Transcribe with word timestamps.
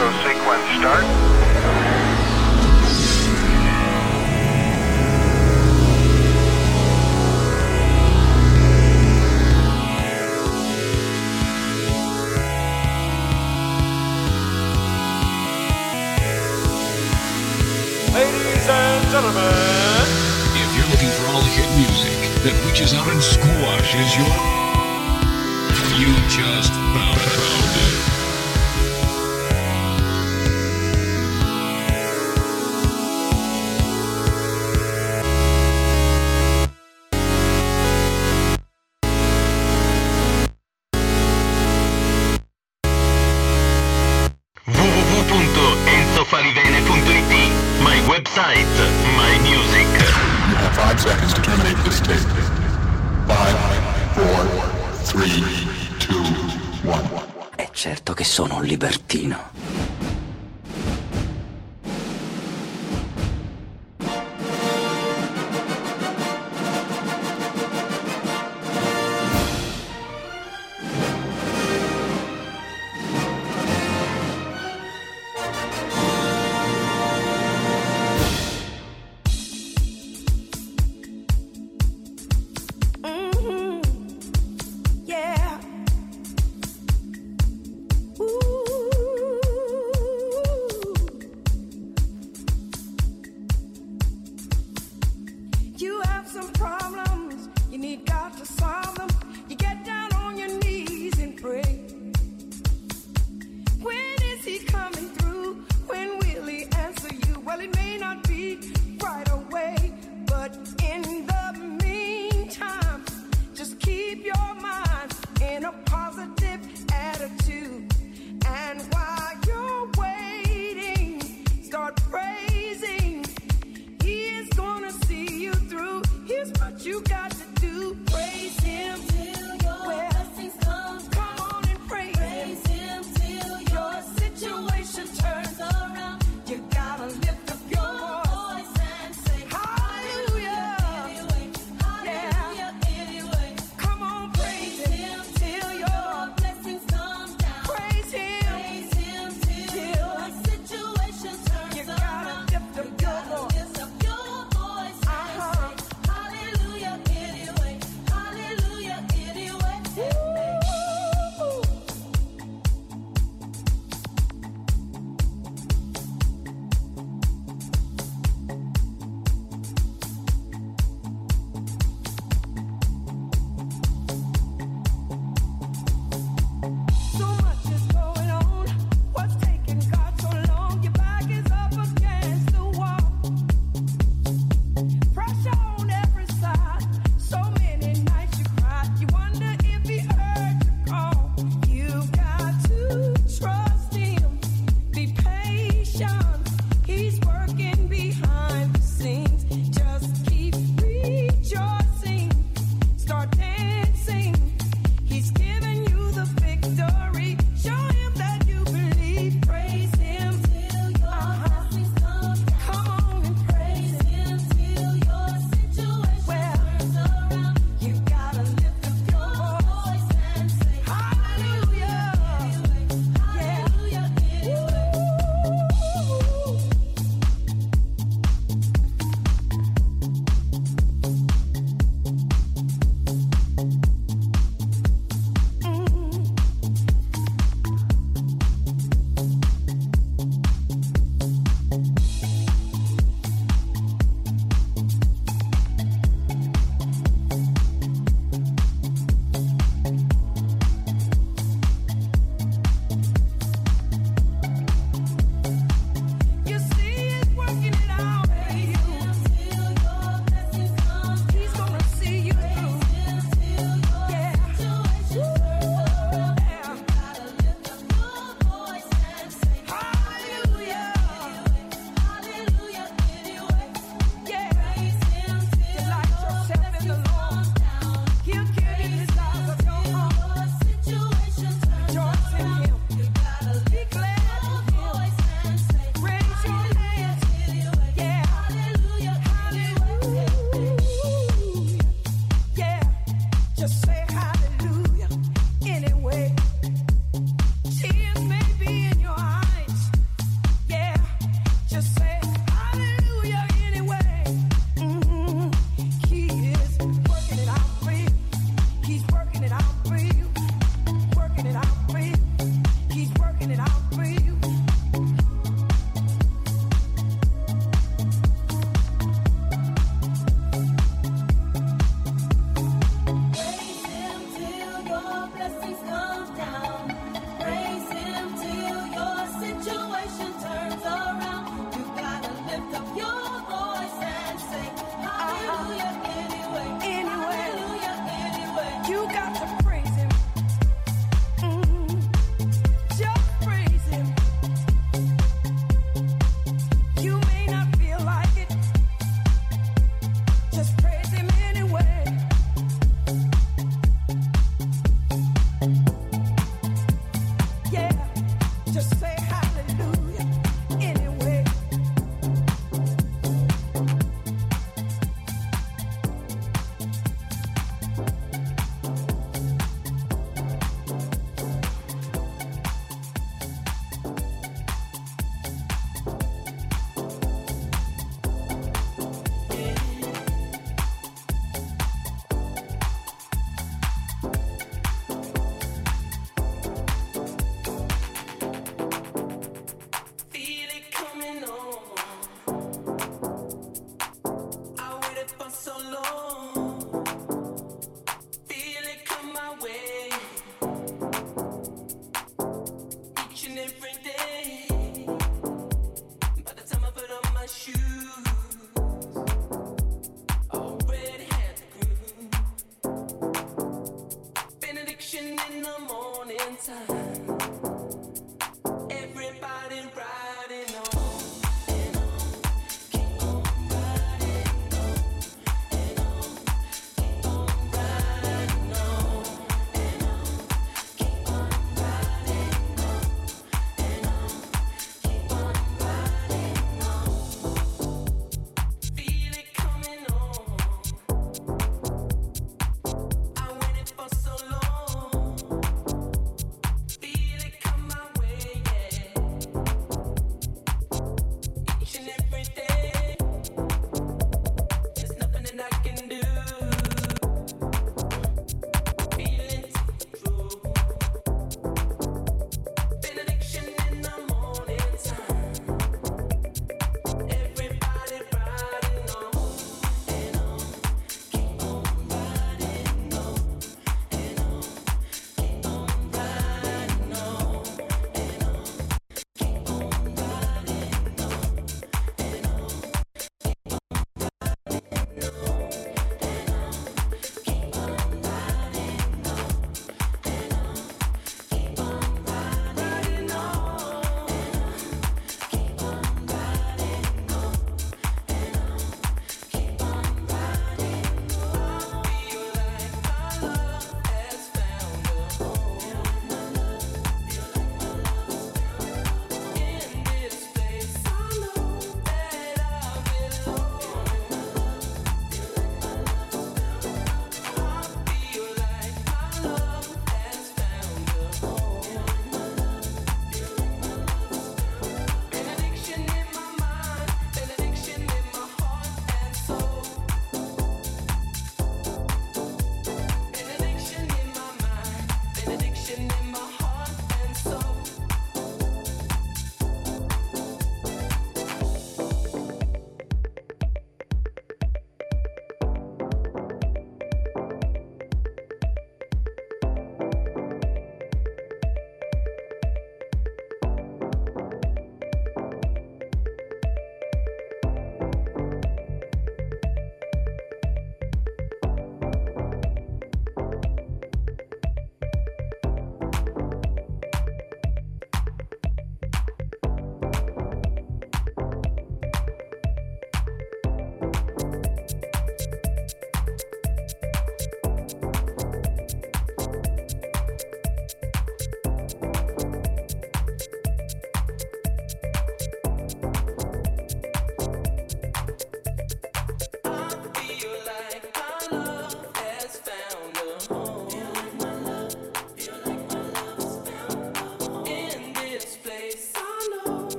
Auto 0.00 0.12
sequence 0.24 0.64
start. 0.78 1.04
Ladies 18.14 18.68
and 18.68 19.10
gentlemen, 19.10 19.52
If 20.54 20.76
you're 20.76 20.88
looking 20.88 21.08
for 21.10 21.26
all 21.26 21.40
the 21.42 21.48
hit 21.48 21.68
music 21.76 22.42
that 22.44 22.64
reaches 22.64 22.94
out 22.94 23.06
and 23.08 23.22
squashes 23.22 24.16
your. 24.16 24.60
You 26.00 26.14
just 26.30 26.79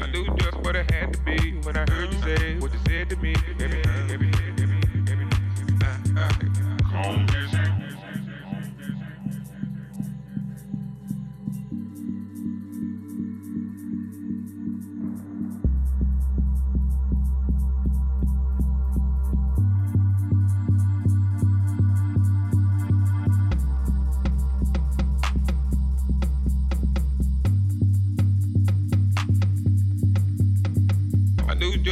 I 0.00 0.06
knew 0.10 0.24
just 0.36 0.56
what 0.58 0.76
it 0.76 0.90
had 0.90 1.12
to 1.12 1.18
be 1.20 1.52
when 1.62 1.76
I 1.76 1.84
heard 1.90 2.12
you 2.12 2.20
say 2.22 2.58
what 2.58 2.72
you 2.72 2.78
said 2.86 3.10
to 3.10 3.16
me. 3.16 3.34
Every, 3.60 3.82
every, 3.82 4.28
every. 4.30 4.57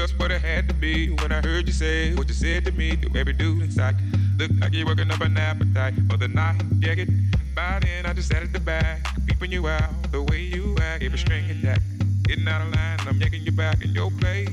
just 0.06 0.20
what 0.20 0.30
it 0.30 0.40
had 0.40 0.68
to 0.68 0.74
be 0.74 1.10
when 1.10 1.32
I 1.32 1.40
heard 1.40 1.66
you 1.66 1.72
say 1.72 2.14
what 2.14 2.28
you 2.28 2.34
said 2.34 2.64
to 2.66 2.72
me. 2.72 2.94
The 2.94 3.10
baby 3.10 3.32
do 3.32 3.58
like 3.76 3.96
look 4.38 4.52
like 4.60 4.72
you're 4.72 4.86
working 4.86 5.10
up 5.10 5.20
an 5.20 5.36
appetite 5.36 5.94
for 6.08 6.16
the 6.16 6.28
night. 6.28 6.62
Yeah, 6.78 6.94
get 6.94 7.08
by 7.56 7.80
then. 7.82 8.06
I 8.06 8.12
just 8.12 8.28
sat 8.28 8.42
at 8.42 8.52
the 8.52 8.60
back, 8.60 9.04
peeping 9.26 9.50
you 9.50 9.66
out 9.66 9.90
the 10.12 10.22
way 10.22 10.42
you 10.42 10.76
act, 10.80 11.02
every 11.02 11.18
string 11.18 11.50
attack. 11.50 11.80
Getting 12.22 12.46
out 12.46 12.60
of 12.60 12.72
line, 12.72 12.98
I'm 13.00 13.18
yanking 13.18 13.42
you 13.42 13.50
back 13.50 13.82
in 13.84 13.90
your 13.90 14.12
place. 14.12 14.48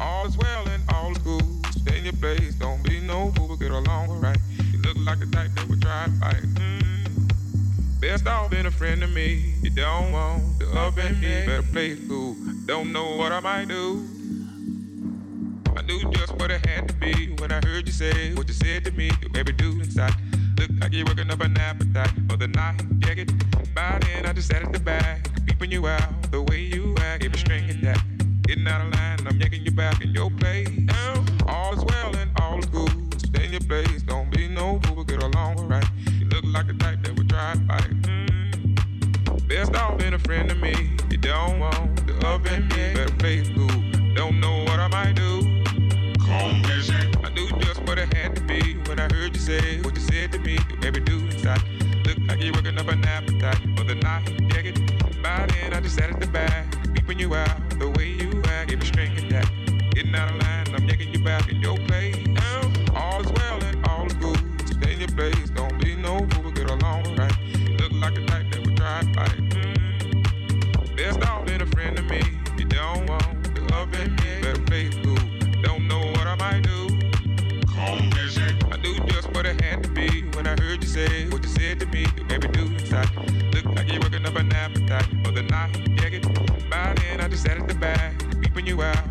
All 0.00 0.26
is 0.26 0.38
well 0.38 0.68
and 0.68 0.82
all 0.94 1.10
is 1.10 1.18
cool. 1.18 1.40
Stay 1.72 1.98
in 1.98 2.04
your 2.04 2.14
place, 2.14 2.54
don't 2.54 2.80
be 2.84 3.00
no 3.00 3.32
fool, 3.32 3.56
get 3.56 3.72
along 3.72 4.10
alright. 4.10 4.38
You 4.72 4.80
look 4.82 4.96
like 4.98 5.18
the 5.18 5.26
type 5.26 5.50
that 5.56 5.68
would 5.68 5.82
try 5.82 6.04
to 6.04 6.10
fight. 6.20 6.42
Mm. 6.54 8.00
Best 8.00 8.28
off 8.28 8.52
being 8.52 8.66
a 8.66 8.70
friend 8.70 9.00
to 9.00 9.08
me. 9.08 9.54
You 9.60 9.70
don't 9.70 10.12
want 10.12 10.60
to 10.60 10.70
up 10.78 10.96
and 10.98 11.20
me, 11.20 11.46
better 11.46 11.62
play 11.62 11.96
cool. 12.08 12.36
Don't 12.66 12.92
know 12.92 13.16
what 13.16 13.32
I 13.32 13.40
might 13.40 13.66
do 13.66 14.17
knew 15.88 16.10
just 16.12 16.34
what 16.36 16.50
it 16.50 16.64
had 16.66 16.86
to 16.86 16.94
be 16.94 17.34
when 17.38 17.50
I 17.50 17.60
heard 17.66 17.86
you 17.86 17.92
say 17.92 18.34
what 18.34 18.46
you 18.46 18.54
said 18.54 18.84
to 18.84 18.92
me. 18.92 19.10
Baby, 19.10 19.30
made 19.32 19.46
me 19.46 19.52
do 19.52 19.70
inside. 19.80 20.14
Look 20.58 20.70
like 20.80 20.92
you're 20.92 21.06
working 21.06 21.30
up 21.30 21.40
an 21.40 21.56
appetite 21.56 22.12
for 22.28 22.36
the 22.36 22.48
night. 22.48 22.82
Yeah, 23.00 23.14
get 23.14 23.32
by 23.74 23.98
then. 24.02 24.26
I 24.26 24.32
just 24.34 24.48
sat 24.48 24.62
at 24.62 24.72
the 24.72 24.80
back, 24.80 25.28
peeping 25.46 25.72
you 25.72 25.88
out 25.88 26.30
the 26.30 26.42
way 26.42 26.60
you 26.60 26.94
act. 26.98 27.22
Give 27.22 27.32
a 27.32 27.38
string 27.38 27.70
at 27.70 27.80
that. 27.80 28.02
Getting 28.42 28.68
out 28.68 28.82
of 28.82 28.92
line, 28.92 29.26
I'm 29.26 29.40
yanking 29.40 29.64
you 29.64 29.70
back 29.70 30.02
in 30.02 30.10
your 30.10 30.30
place. 30.30 30.68
Now, 30.76 31.24
all 31.46 31.72
is 31.72 31.84
well 31.84 32.14
and 32.16 32.30
all 32.40 32.58
is 32.58 32.66
good. 32.66 33.20
Stay 33.20 33.46
in 33.46 33.52
your 33.52 33.60
place, 33.62 34.02
don't 34.02 34.30
be 34.30 34.46
no 34.46 34.80
fool, 34.84 35.04
get 35.04 35.22
along 35.22 35.58
alright. 35.58 35.86
You 36.18 36.26
look 36.26 36.44
like 36.44 36.68
a 36.68 36.74
type 36.74 37.02
that 37.04 37.16
would 37.16 37.28
try 37.30 37.54
to 37.54 37.66
fight. 37.66 38.02
Mm. 38.02 39.48
Best 39.48 39.74
off 39.74 39.98
being 39.98 40.12
a 40.12 40.18
friend 40.18 40.48
to 40.50 40.54
me. 40.54 40.74
You 41.10 41.16
don't 41.16 41.60
want 41.60 42.06
the 42.06 42.14
oven, 42.26 42.68
me. 42.68 42.94
better 42.94 43.14
play 43.16 43.42
cool. 43.54 43.67
said, 49.48 49.82
what 49.82 49.94
you 49.94 50.02
said 50.02 50.30
to 50.30 50.38
me, 50.40 50.58
your 50.68 50.78
baby 50.78 51.00
do 51.00 51.30
stop. 51.30 51.58
Look 52.04 52.18
like 52.28 52.42
you're 52.42 52.52
working 52.52 52.76
up 52.76 52.88
an 52.88 53.02
appetite 53.02 53.56
for 53.78 53.84
the 53.84 53.94
night. 53.94 54.28
Yeah, 54.52 54.60
get 54.60 55.22
by 55.22 55.46
then, 55.46 55.72
I 55.72 55.80
just 55.80 55.96
sat 55.96 56.10
at 56.10 56.20
the 56.20 56.26
back, 56.26 56.66
peeping 56.92 57.18
you 57.18 57.34
out 57.34 57.56
the 57.78 57.88
way 57.88 58.08
you 58.08 58.27
say, 81.06 81.28
what 81.28 81.42
you 81.44 81.48
said 81.48 81.78
to 81.78 81.86
me, 81.86 82.06
you 82.16 82.24
made 82.24 82.42
me 82.42 82.48
do 82.48 82.62
inside. 82.62 83.08
Look 83.54 83.66
like 83.76 83.92
you're 83.92 84.00
working 84.00 84.26
up 84.26 84.34
an 84.34 84.52
appetite 84.52 85.06
for 85.24 85.30
the 85.30 85.42
night. 85.42 85.70
Yeah, 85.96 86.08
get 86.08 86.22
by 86.70 86.94
then, 86.94 87.20
I 87.20 87.28
just 87.28 87.44
sat 87.44 87.56
at 87.56 87.68
the 87.68 87.74
back, 87.74 88.18
beeping 88.40 88.66
you 88.66 88.82
out. 88.82 89.07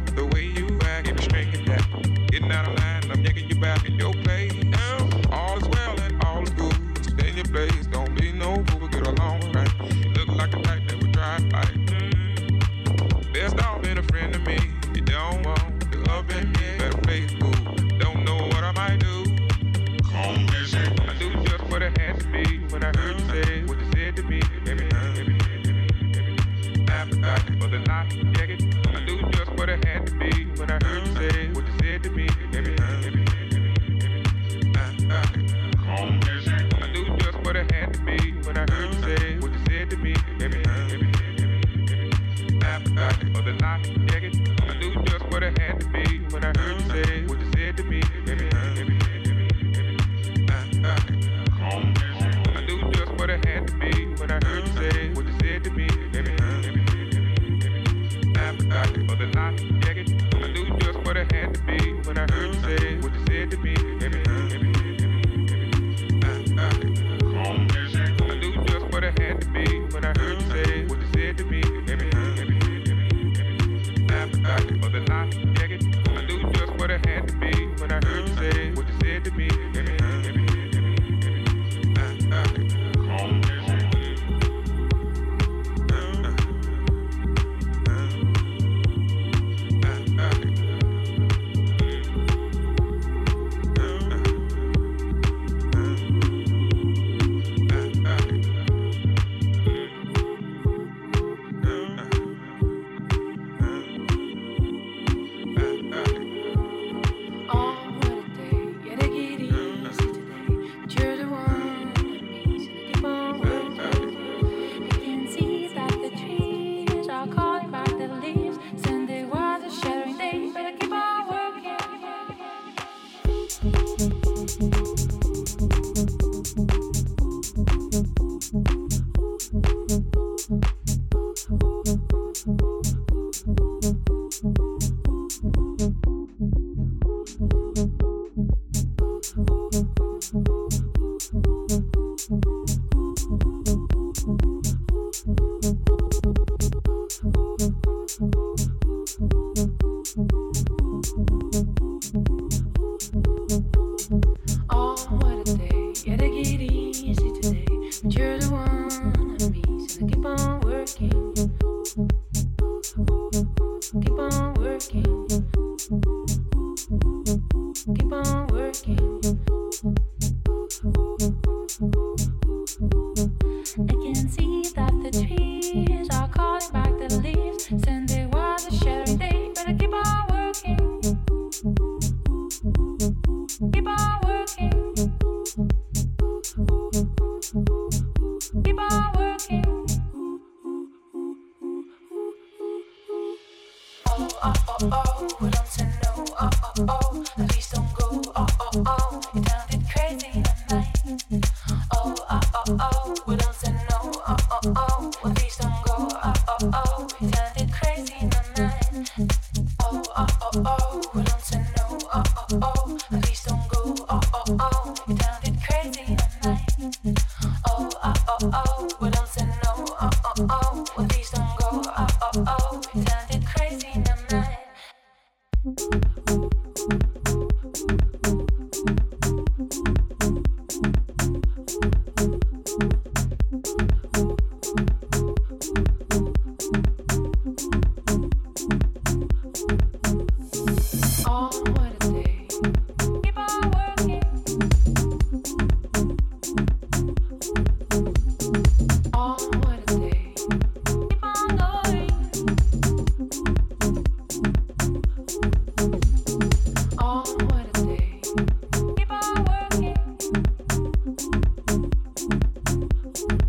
Oh, 263.16 263.47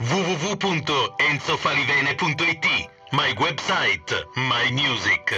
www.enzofalivene.it 0.00 2.88
My 3.12 3.34
website, 3.34 4.10
my 4.34 4.70
music. 4.70 5.30